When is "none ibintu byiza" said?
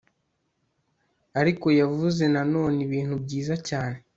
2.53-3.55